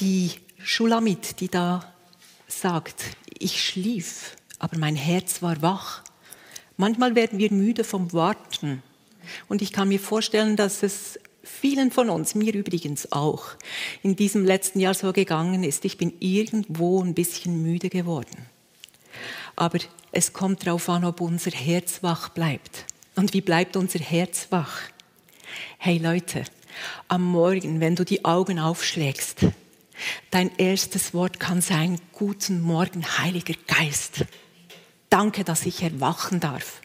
Die 0.00 0.32
Schulamit, 0.58 1.40
die 1.40 1.48
da 1.48 1.92
sagt, 2.48 3.04
ich 3.38 3.62
schlief, 3.62 4.36
aber 4.58 4.76
mein 4.78 4.96
Herz 4.96 5.40
war 5.40 5.62
wach. 5.62 6.02
Manchmal 6.76 7.14
werden 7.14 7.38
wir 7.38 7.52
müde 7.52 7.84
vom 7.84 8.12
Warten. 8.12 8.82
Und 9.48 9.62
ich 9.62 9.72
kann 9.72 9.88
mir 9.88 10.00
vorstellen, 10.00 10.56
dass 10.56 10.82
es 10.82 11.20
vielen 11.48 11.90
von 11.90 12.10
uns, 12.10 12.34
mir 12.34 12.54
übrigens 12.54 13.12
auch, 13.12 13.46
in 14.02 14.16
diesem 14.16 14.44
letzten 14.44 14.80
Jahr 14.80 14.94
so 14.94 15.12
gegangen 15.12 15.64
ist. 15.64 15.84
Ich 15.84 15.98
bin 15.98 16.12
irgendwo 16.20 17.02
ein 17.02 17.14
bisschen 17.14 17.62
müde 17.62 17.88
geworden. 17.88 18.46
Aber 19.56 19.78
es 20.12 20.32
kommt 20.32 20.66
darauf 20.66 20.88
an, 20.88 21.04
ob 21.04 21.20
unser 21.20 21.50
Herz 21.50 22.02
wach 22.02 22.28
bleibt. 22.28 22.84
Und 23.16 23.34
wie 23.34 23.40
bleibt 23.40 23.76
unser 23.76 23.98
Herz 23.98 24.46
wach? 24.50 24.82
Hey 25.78 25.98
Leute, 25.98 26.44
am 27.08 27.24
Morgen, 27.24 27.80
wenn 27.80 27.96
du 27.96 28.04
die 28.04 28.24
Augen 28.24 28.58
aufschlägst, 28.58 29.46
dein 30.30 30.56
erstes 30.58 31.14
Wort 31.14 31.40
kann 31.40 31.60
sein, 31.60 32.00
guten 32.12 32.60
Morgen, 32.60 33.04
Heiliger 33.18 33.54
Geist. 33.66 34.24
Danke, 35.10 35.42
dass 35.42 35.66
ich 35.66 35.82
erwachen 35.82 36.38
darf. 36.38 36.80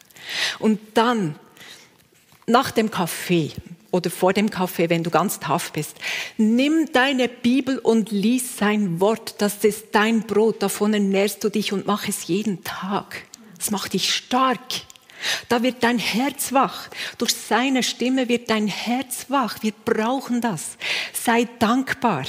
Und 0.59 0.79
dann, 0.95 1.35
nach 2.47 2.71
dem 2.71 2.89
Kaffee, 2.89 3.51
oder 3.93 4.09
vor 4.09 4.33
dem 4.33 4.49
Kaffee, 4.49 4.89
wenn 4.89 5.03
du 5.03 5.11
ganz 5.11 5.39
taff 5.39 5.71
bist. 5.71 5.95
Nimm 6.37 6.91
deine 6.91 7.29
Bibel 7.29 7.77
und 7.77 8.09
lies 8.09 8.57
sein 8.57 8.99
Wort. 8.99 9.35
Das 9.37 9.63
ist 9.63 9.89
dein 9.91 10.23
Brot. 10.23 10.63
Davon 10.63 10.95
ernährst 10.95 11.43
du 11.43 11.49
dich 11.49 11.71
und 11.73 11.85
mach 11.85 12.07
es 12.07 12.25
jeden 12.25 12.63
Tag. 12.63 13.23
Das 13.55 13.69
macht 13.69 13.93
dich 13.93 14.13
stark. 14.13 14.59
Da 15.47 15.61
wird 15.61 15.83
dein 15.83 15.99
Herz 15.99 16.53
wach. 16.53 16.89
Durch 17.19 17.35
seine 17.35 17.83
Stimme 17.83 18.29
wird 18.29 18.49
dein 18.49 18.67
Herz 18.67 19.27
wach. 19.29 19.57
Wir 19.61 19.73
brauchen 19.85 20.41
das. 20.41 20.77
Sei 21.13 21.47
dankbar. 21.59 22.23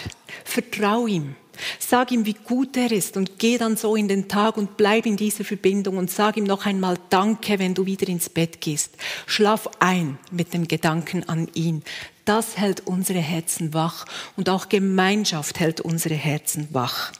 Vertrau 0.44 1.06
ihm. 1.06 1.34
Sag 1.78 2.12
ihm, 2.12 2.26
wie 2.26 2.34
gut 2.34 2.76
er 2.76 2.90
ist 2.92 3.16
und 3.16 3.38
geh 3.38 3.58
dann 3.58 3.76
so 3.76 3.96
in 3.96 4.08
den 4.08 4.28
Tag 4.28 4.56
und 4.56 4.76
bleib 4.76 5.06
in 5.06 5.16
dieser 5.16 5.44
Verbindung 5.44 5.96
und 5.96 6.10
sag 6.10 6.36
ihm 6.36 6.44
noch 6.44 6.66
einmal 6.66 6.96
Danke, 7.10 7.58
wenn 7.58 7.74
du 7.74 7.86
wieder 7.86 8.08
ins 8.08 8.28
Bett 8.28 8.60
gehst. 8.60 8.96
Schlaf 9.26 9.68
ein 9.78 10.18
mit 10.30 10.54
dem 10.54 10.68
Gedanken 10.68 11.28
an 11.28 11.48
ihn. 11.54 11.82
Das 12.24 12.56
hält 12.56 12.86
unsere 12.86 13.20
Herzen 13.20 13.74
wach 13.74 14.06
und 14.36 14.48
auch 14.48 14.68
Gemeinschaft 14.68 15.60
hält 15.60 15.80
unsere 15.80 16.14
Herzen 16.14 16.68
wach. 16.72 17.12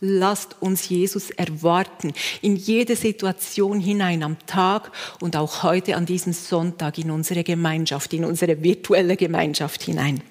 Lasst 0.00 0.56
uns 0.60 0.88
Jesus 0.88 1.30
erwarten 1.30 2.14
in 2.40 2.56
jede 2.56 2.96
Situation 2.96 3.80
hinein 3.80 4.22
am 4.22 4.38
Tag 4.46 4.90
und 5.20 5.36
auch 5.36 5.62
heute 5.62 5.94
an 5.96 6.06
diesem 6.06 6.32
Sonntag 6.32 6.96
in 6.96 7.10
unsere 7.10 7.44
Gemeinschaft, 7.44 8.14
in 8.14 8.24
unsere 8.24 8.62
virtuelle 8.62 9.16
Gemeinschaft 9.16 9.82
hinein. 9.82 10.22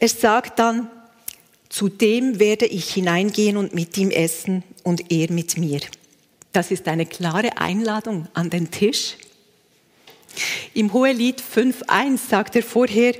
Er 0.00 0.08
sagt 0.08 0.58
dann, 0.58 0.90
zu 1.74 1.88
dem 1.88 2.38
werde 2.38 2.66
ich 2.66 2.94
hineingehen 2.94 3.56
und 3.56 3.74
mit 3.74 3.98
ihm 3.98 4.12
essen 4.12 4.62
und 4.84 5.10
er 5.10 5.32
mit 5.32 5.58
mir. 5.58 5.80
Das 6.52 6.70
ist 6.70 6.86
eine 6.86 7.04
klare 7.04 7.58
Einladung 7.58 8.28
an 8.32 8.48
den 8.48 8.70
Tisch. 8.70 9.16
Im 10.72 10.92
Hohelied 10.92 11.42
5.1 11.42 12.18
sagt 12.30 12.54
er 12.54 12.62
vorher, 12.62 13.16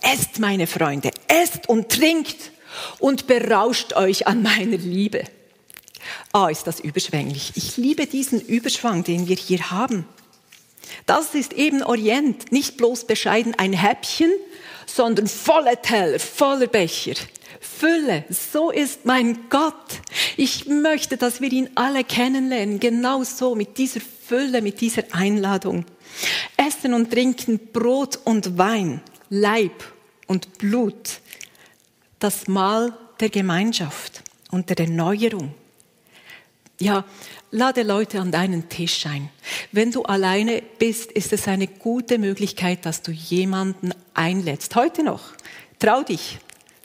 esst 0.00 0.38
meine 0.38 0.66
Freunde, 0.66 1.10
esst 1.26 1.68
und 1.68 1.90
trinkt 1.90 2.52
und 3.00 3.26
berauscht 3.26 3.92
euch 3.92 4.26
an 4.26 4.42
meiner 4.42 4.78
Liebe. 4.78 5.24
Ah, 6.32 6.48
ist 6.48 6.66
das 6.66 6.80
überschwänglich. 6.80 7.52
Ich 7.54 7.76
liebe 7.76 8.06
diesen 8.06 8.40
Überschwang, 8.40 9.04
den 9.04 9.28
wir 9.28 9.36
hier 9.36 9.70
haben. 9.70 10.06
Das 11.04 11.34
ist 11.34 11.52
eben 11.52 11.82
Orient, 11.82 12.50
nicht 12.50 12.78
bloß 12.78 13.06
bescheiden 13.06 13.54
ein 13.58 13.74
Häppchen, 13.74 14.30
sondern 14.86 15.26
volle 15.26 15.76
Teller, 15.82 16.18
voller 16.18 16.66
Becher. 16.66 17.12
Fülle. 17.60 18.24
So 18.30 18.70
ist 18.70 19.04
mein 19.04 19.48
Gott. 19.50 20.00
Ich 20.36 20.66
möchte, 20.66 21.16
dass 21.16 21.40
wir 21.40 21.50
ihn 21.52 21.70
alle 21.74 22.04
kennenlernen. 22.04 22.80
Genau 22.80 23.24
so, 23.24 23.54
mit 23.54 23.78
dieser 23.78 24.00
Fülle, 24.00 24.62
mit 24.62 24.80
dieser 24.80 25.02
Einladung. 25.12 25.84
Essen 26.56 26.94
und 26.94 27.10
trinken 27.10 27.58
Brot 27.72 28.18
und 28.24 28.58
Wein, 28.58 29.00
Leib 29.30 29.72
und 30.26 30.58
Blut. 30.58 31.20
Das 32.18 32.48
Mahl 32.48 32.96
der 33.20 33.30
Gemeinschaft 33.30 34.22
und 34.50 34.70
der 34.70 34.80
Erneuerung. 34.80 35.54
Ja, 36.80 37.04
lade 37.50 37.82
Leute 37.82 38.20
an 38.20 38.30
deinen 38.30 38.68
Tisch 38.68 39.04
ein. 39.06 39.30
Wenn 39.72 39.90
du 39.90 40.04
alleine 40.04 40.62
bist, 40.78 41.10
ist 41.10 41.32
es 41.32 41.48
eine 41.48 41.66
gute 41.66 42.18
Möglichkeit, 42.18 42.86
dass 42.86 43.02
du 43.02 43.10
jemanden 43.10 43.92
einlädst. 44.14 44.76
Heute 44.76 45.02
noch 45.02 45.32
Trau 45.78 46.02
dich. 46.02 46.38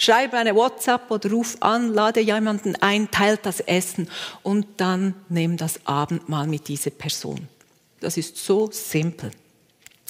Schreib 0.03 0.33
eine 0.33 0.53
WhatsApp 0.53 1.09
oder 1.11 1.31
ruf 1.31 1.55
an, 1.61 1.87
lade 1.93 2.19
jemanden 2.19 2.75
ein, 2.75 3.09
teilt 3.09 3.45
das 3.45 3.61
Essen 3.61 4.09
und 4.41 4.67
dann 4.75 5.13
nimm 5.29 5.55
das 5.55 5.79
Abendmahl 5.85 6.45
mit 6.45 6.67
dieser 6.67 6.89
Person. 6.89 7.47
Das 8.01 8.17
ist 8.17 8.35
so 8.35 8.69
simpel. 8.69 9.31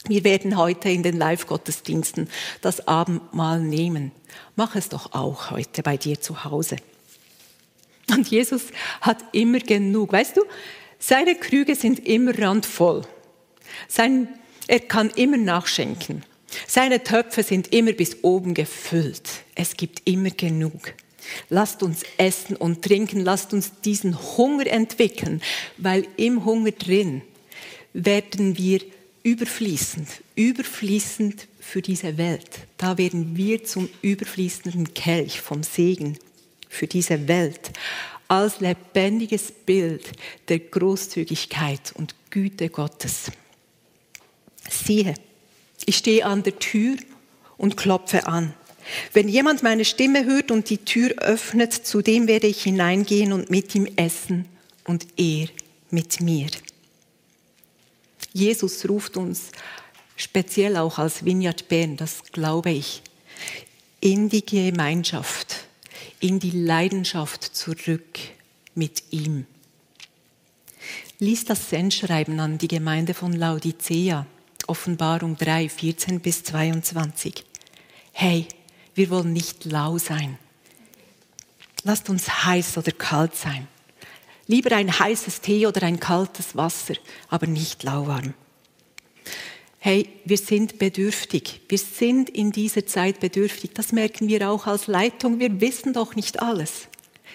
Wir 0.08 0.24
werden 0.24 0.58
heute 0.58 0.90
in 0.90 1.04
den 1.04 1.16
Live-Gottesdiensten 1.16 2.28
das 2.62 2.88
Abendmahl 2.88 3.60
nehmen. 3.60 4.12
Mach 4.56 4.76
es 4.76 4.90
doch 4.90 5.14
auch 5.14 5.52
heute 5.52 5.84
bei 5.84 5.96
dir 5.96 6.20
zu 6.20 6.44
Hause. 6.44 6.78
Und 8.10 8.28
Jesus 8.30 8.64
hat 9.00 9.20
immer 9.32 9.60
genug. 9.60 10.12
Weißt 10.12 10.38
du, 10.38 10.42
seine 10.98 11.36
Krüge 11.36 11.76
sind 11.76 12.04
immer 12.08 12.36
randvoll. 12.40 13.04
Sein, 13.88 14.28
er 14.66 14.80
kann 14.80 15.12
immer 15.12 15.38
nachschenken. 15.38 16.26
Seine 16.66 17.04
Töpfe 17.04 17.44
sind 17.44 17.72
immer 17.72 17.92
bis 17.92 18.24
oben 18.24 18.56
gefüllt. 18.56 19.43
Es 19.56 19.78
gibt 19.78 20.02
immer 20.06 20.32
genug. 20.32 20.94
Lasst 21.50 21.84
uns 21.84 22.04
essen 22.18 22.56
und 22.56 22.84
trinken, 22.84 23.22
lasst 23.22 23.54
uns 23.54 23.72
diesen 23.82 24.18
Hunger 24.38 24.68
entwickeln, 24.68 25.42
weil 25.78 26.08
im 26.18 26.44
Hunger 26.44 26.72
drin 26.72 27.22
werden 27.94 28.58
wir 28.58 28.82
überfließend, 29.24 30.08
überfließend 30.36 31.48
für 31.60 31.82
diese 31.82 32.18
Welt. 32.18 32.50
Da 32.78 32.98
werden 32.98 33.38
wir 33.38 33.64
zum 33.64 33.90
überfließenden 34.02 34.94
Kelch 34.94 35.40
vom 35.40 35.64
Segen 35.64 36.18
für 36.68 36.88
diese 36.88 37.28
Welt 37.28 37.72
als 38.28 38.60
lebendiges 38.60 39.52
Bild 39.52 40.12
der 40.50 40.60
Großzügigkeit 40.60 41.94
und 41.96 42.16
Güte 42.30 42.70
Gottes. 42.70 43.32
Siehe, 44.70 45.14
ich 45.86 45.98
stehe 45.98 46.26
an 46.26 46.44
der 46.44 46.58
Tür 46.58 46.98
und 47.58 47.78
klopfe 47.78 48.26
an. 48.28 48.54
Wenn 49.14 49.28
jemand 49.28 49.64
meine 49.64 49.86
Stimme 49.86 50.26
hört 50.26 50.52
und 50.52 50.70
die 50.70 50.80
Tür 50.80 51.12
öffnet, 51.18 51.74
zu 51.74 52.02
dem 52.02 52.28
werde 52.28 52.48
ich 52.48 52.64
hineingehen 52.64 53.34
und 53.34 53.50
mit 53.50 53.74
ihm 53.76 53.88
essen 53.96 54.46
und 54.84 55.08
er 55.18 55.48
mit 55.90 56.22
mir. 56.22 56.48
Jesus 58.34 58.88
ruft 58.90 59.16
uns 59.18 59.52
speziell 60.16 60.78
auch 60.78 60.98
als 60.98 61.26
Vineyard 61.26 61.68
Bern, 61.68 61.98
das 61.98 62.24
glaube 62.32 62.72
ich, 62.72 63.02
in 64.00 64.30
die 64.30 64.46
Gemeinschaft, 64.46 65.66
in 66.20 66.40
die 66.40 66.52
Leidenschaft 66.52 67.44
zurück 67.44 68.20
mit 68.76 69.04
ihm. 69.12 69.46
Lies 71.20 71.46
das 71.46 71.70
Sendschreiben 71.70 72.40
an 72.40 72.58
die 72.58 72.68
Gemeinde 72.68 73.14
von 73.14 73.34
Laodicea. 73.34 74.26
Offenbarung 74.68 75.38
3, 75.38 75.70
14 75.70 76.20
bis 76.20 76.44
22. 76.44 77.46
Hey, 78.12 78.48
wir 78.96 79.10
wollen 79.10 79.34
nicht 79.34 79.66
lau 79.66 79.98
sein. 79.98 80.38
Lasst 81.84 82.10
uns 82.10 82.46
heiß 82.46 82.78
oder 82.78 82.92
kalt 82.92 83.36
sein. 83.36 83.68
Lieber 84.48 84.76
ein 84.76 85.00
heißes 85.00 85.42
Tee 85.42 85.68
oder 85.68 85.84
ein 85.84 86.00
kaltes 86.00 86.56
Wasser, 86.56 86.96
aber 87.30 87.48
nicht 87.48 87.84
lauwarm. 87.84 88.34
Hey, 89.80 90.08
wir 90.24 90.38
sind 90.38 90.80
bedürftig. 90.80 91.62
Wir 91.68 91.78
sind 91.78 92.30
in 92.30 92.52
dieser 92.52 92.86
Zeit 92.86 93.20
bedürftig. 93.20 93.72
Das 93.74 93.92
merken 93.92 94.30
wir 94.30 94.50
auch 94.50 94.66
als 94.66 94.88
Leitung. 94.88 95.40
Wir 95.40 95.60
wissen 95.60 95.92
doch 95.92 96.16
nicht 96.16 96.42
alles. 96.42 96.88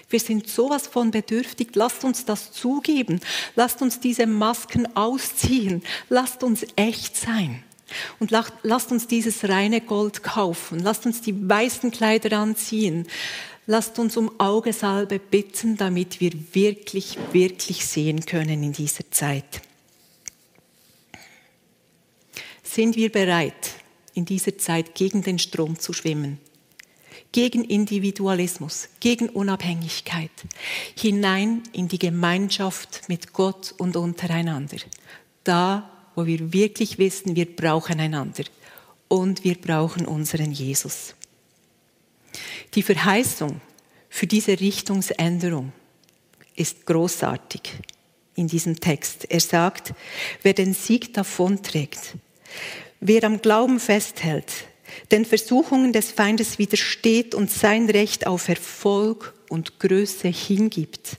Wir 0.08 0.20
sind 0.20 0.48
sowas 0.48 0.86
von 0.86 1.10
bedürftig. 1.10 1.68
Lasst 1.74 2.04
uns 2.04 2.24
das 2.24 2.52
zugeben. 2.52 3.20
Lasst 3.54 3.82
uns 3.82 4.00
diese 4.00 4.26
Masken 4.26 4.96
ausziehen. 4.96 5.82
Lasst 6.08 6.42
uns 6.42 6.64
echt 6.76 7.16
sein. 7.16 7.62
Und 8.18 8.30
lasst 8.30 8.92
uns 8.92 9.06
dieses 9.06 9.48
reine 9.48 9.80
Gold 9.80 10.22
kaufen. 10.22 10.80
Lasst 10.80 11.06
uns 11.06 11.20
die 11.20 11.48
weißen 11.48 11.90
Kleider 11.90 12.38
anziehen. 12.38 13.06
Lasst 13.66 13.98
uns 13.98 14.16
um 14.16 14.40
Augesalbe 14.40 15.18
bitten, 15.18 15.76
damit 15.76 16.20
wir 16.20 16.32
wirklich, 16.52 17.18
wirklich 17.32 17.84
sehen 17.86 18.24
können 18.24 18.62
in 18.62 18.72
dieser 18.72 19.10
Zeit. 19.10 19.62
Sind 22.62 22.96
wir 22.96 23.10
bereit, 23.10 23.70
in 24.14 24.24
dieser 24.24 24.56
Zeit 24.58 24.94
gegen 24.94 25.22
den 25.22 25.38
Strom 25.38 25.78
zu 25.78 25.92
schwimmen? 25.92 26.38
gegen 27.32 27.64
Individualismus, 27.64 28.88
gegen 29.00 29.28
Unabhängigkeit, 29.28 30.30
hinein 30.96 31.62
in 31.72 31.88
die 31.88 31.98
Gemeinschaft 31.98 33.08
mit 33.08 33.32
Gott 33.32 33.74
und 33.78 33.96
untereinander. 33.96 34.78
Da, 35.44 35.90
wo 36.18 36.26
wir 36.26 36.52
wirklich 36.52 36.98
wissen, 36.98 37.36
wir 37.36 37.46
brauchen 37.46 38.00
einander 38.00 38.42
und 39.06 39.44
wir 39.44 39.54
brauchen 39.54 40.04
unseren 40.04 40.50
Jesus. 40.50 41.14
Die 42.74 42.82
Verheißung 42.82 43.60
für 44.08 44.26
diese 44.26 44.58
Richtungsänderung 44.58 45.72
ist 46.56 46.86
großartig 46.86 47.70
in 48.34 48.48
diesem 48.48 48.80
Text. 48.80 49.30
Er 49.30 49.38
sagt, 49.38 49.94
wer 50.42 50.54
den 50.54 50.74
Sieg 50.74 51.14
davonträgt, 51.14 52.16
wer 52.98 53.22
am 53.22 53.40
Glauben 53.40 53.78
festhält, 53.78 54.52
den 55.12 55.24
Versuchungen 55.24 55.92
des 55.92 56.10
Feindes 56.10 56.58
widersteht 56.58 57.32
und 57.32 57.48
sein 57.48 57.88
Recht 57.88 58.26
auf 58.26 58.48
Erfolg 58.48 59.34
und 59.50 59.78
Größe 59.78 60.26
hingibt, 60.26 61.16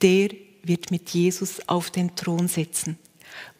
der 0.00 0.30
wird 0.62 0.90
mit 0.90 1.10
Jesus 1.10 1.60
auf 1.68 1.90
den 1.90 2.16
Thron 2.16 2.48
sitzen. 2.48 2.96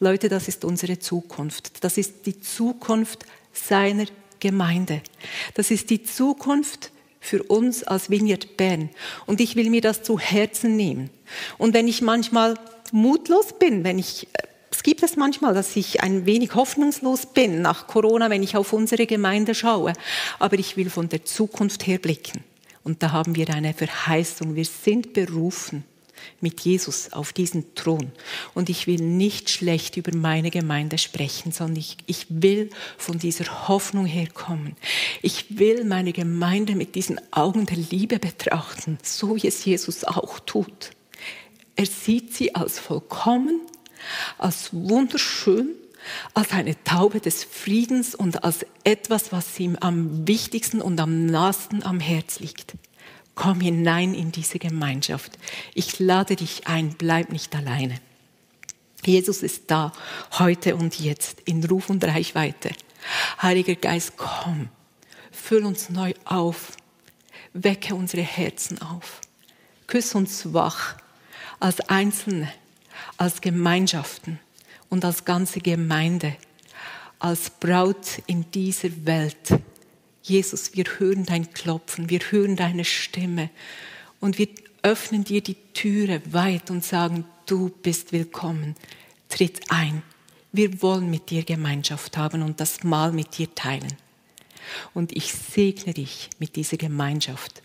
Leute, 0.01 0.29
das 0.29 0.49
ist 0.49 0.65
unsere 0.65 0.99
Zukunft. 0.99 1.85
Das 1.85 1.99
ist 1.99 2.27
die 2.27 2.41
Zukunft 2.41 3.27
seiner 3.53 4.07
Gemeinde. 4.41 5.03
Das 5.55 5.71
ist 5.71 5.91
die 5.91 6.03
Zukunft 6.03 6.91
für 7.21 7.43
uns 7.45 7.85
als 7.85 8.11
Vineyard 8.11 8.57
Bern. 8.57 8.91
Und 9.27 9.41
ich 9.41 9.55
will 9.55 9.71
mir 9.71 9.81
das 9.81 10.03
zu 10.03 10.19
Herzen 10.19 10.77
nehmen. 10.77 11.11
Und 11.59 11.75
wenn 11.75 11.87
ich 11.87 12.03
manchmal 12.03 12.59
mutlos 12.91 13.53
bin, 13.59 13.85
wenn 13.85 13.99
ich 13.99 14.27
es 14.73 14.83
gibt 14.83 15.03
es 15.03 15.17
manchmal, 15.17 15.53
dass 15.53 15.77
ich 15.77 16.03
ein 16.03 16.25
wenig 16.25 16.55
hoffnungslos 16.55 17.27
bin 17.27 17.61
nach 17.61 17.87
Corona, 17.87 18.31
wenn 18.31 18.43
ich 18.43 18.57
auf 18.57 18.73
unsere 18.73 19.07
Gemeinde 19.07 19.55
schaue. 19.55 19.93
Aber 20.39 20.59
ich 20.59 20.79
will 20.79 20.89
von 20.89 21.11
der 21.11 21.27
Zukunft 21.27 21.87
her 21.87 21.99
blicken. 21.99 22.43
Und 22.83 23.03
da 23.03 23.13
haben 23.13 23.37
wir 23.37 23.51
eine 23.51 23.75
Verheißung. 23.75 24.57
Wir 24.57 24.65
sind 24.65 25.13
berufen 25.13 25.85
mit 26.41 26.61
Jesus 26.61 27.13
auf 27.13 27.33
diesen 27.33 27.75
Thron. 27.75 28.13
Und 28.55 28.69
ich 28.69 28.87
will 28.87 29.01
nicht 29.01 29.51
schlecht 29.51 29.97
über 29.97 30.15
meine 30.17 30.51
Gemeinde 30.51 30.99
sprechen, 30.99 31.53
sondern 31.53 31.77
ich, 31.77 31.97
ich 32.07 32.27
will 32.29 32.71
von 32.99 33.19
dieser 33.19 33.69
Hoffnung 33.69 34.07
herkommen. 34.07 34.77
Ich 35.23 35.59
will 35.59 35.85
meine 35.85 36.13
Gemeinde 36.13 36.75
mit 36.75 36.95
diesen 36.95 37.21
Augen 37.33 37.67
der 37.67 37.79
Liebe 37.79 38.19
betrachten, 38.19 38.99
so 39.03 39.37
wie 39.37 39.47
es 39.47 39.65
Jesus 39.65 40.05
auch 40.05 40.41
tut. 40.41 40.91
Er 41.77 41.87
sieht 41.87 42.35
sie 42.35 42.55
als 42.55 42.79
vollkommen 42.79 43.61
als 44.39 44.71
wunderschön, 44.73 45.71
als 46.35 46.51
eine 46.53 46.83
Taube 46.85 47.21
des 47.21 47.45
Friedens 47.45 48.15
und 48.15 48.45
als 48.45 48.67
etwas, 48.85 49.33
was 49.33 49.59
ihm 49.61 49.77
am 49.81 50.27
wichtigsten 50.27 50.81
und 50.81 50.99
am 51.01 51.27
nahesten 51.27 51.83
am 51.83 52.01
Herz 52.01 52.41
liegt. 52.41 52.75
Komm 53.35 53.61
hinein 53.61 54.15
in 54.15 54.33
diese 54.33 54.59
Gemeinschaft. 54.59 55.39
Ich 55.75 55.99
lade 55.99 56.37
dich 56.37 56.67
ein, 56.67 56.95
bleib 56.97 57.31
nicht 57.31 57.55
alleine. 57.57 57.99
Jesus 59.05 59.43
ist 59.43 59.71
da, 59.71 59.93
heute 60.39 60.77
und 60.77 61.01
jetzt, 61.01 61.41
in 61.41 61.65
Ruf 61.65 61.91
und 61.91 62.05
Reichweite. 62.05 62.71
Heiliger 63.41 63.75
Geist, 63.75 64.17
komm, 64.17 64.69
füll 65.33 65.65
uns 65.65 65.89
neu 65.89 66.13
auf, 66.25 66.77
wecke 67.53 67.95
unsere 67.95 68.23
Herzen 68.23 68.81
auf, 68.81 69.21
küss 69.89 70.15
uns 70.15 70.53
wach 70.53 70.97
als 71.59 71.81
Einzelne 71.81 72.53
als 73.17 73.41
Gemeinschaften 73.41 74.39
und 74.89 75.05
als 75.05 75.25
ganze 75.25 75.61
Gemeinde, 75.61 76.37
als 77.19 77.51
Braut 77.51 78.23
in 78.27 78.51
dieser 78.51 78.91
Welt. 79.07 79.55
Jesus, 80.23 80.75
wir 80.75 80.85
hören 80.99 81.25
dein 81.25 81.53
Klopfen, 81.53 82.09
wir 82.09 82.21
hören 82.31 82.57
deine 82.57 82.85
Stimme 82.85 83.51
und 84.21 84.39
wir 84.39 84.49
öffnen 84.83 85.25
dir 85.25 85.41
die 85.41 85.57
Türe 85.75 86.23
weit 86.33 86.71
und 86.71 86.85
sagen, 86.85 87.25
du 87.47 87.71
bist 87.83 88.13
willkommen, 88.13 88.75
tritt 89.29 89.61
ein. 89.71 90.03
Wir 90.53 90.83
wollen 90.83 91.11
mit 91.11 91.31
dir 91.31 91.45
Gemeinschaft 91.45 92.17
haben 92.17 92.43
und 92.43 92.61
das 92.61 92.85
Mahl 92.85 93.13
mit 93.13 93.39
dir 93.39 93.53
teilen. 93.55 93.95
Und 94.95 95.17
ich 95.17 95.33
segne 95.33 95.93
dich 95.93 96.31
mit 96.39 96.57
dieser 96.57 96.77
Gemeinschaft 96.77 97.63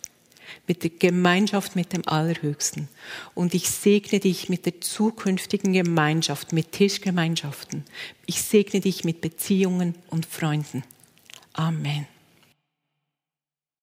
mit 0.67 0.83
der 0.83 0.91
Gemeinschaft 0.91 1.75
mit 1.75 1.93
dem 1.93 2.07
Allerhöchsten. 2.07 2.87
Und 3.33 3.53
ich 3.53 3.69
segne 3.69 4.19
dich 4.19 4.49
mit 4.49 4.65
der 4.65 4.81
zukünftigen 4.81 5.73
Gemeinschaft, 5.73 6.53
mit 6.53 6.71
Tischgemeinschaften. 6.71 7.83
Ich 8.25 8.41
segne 8.41 8.81
dich 8.81 9.03
mit 9.03 9.21
Beziehungen 9.21 9.95
und 10.09 10.25
Freunden. 10.25 10.83
Amen. 11.53 12.07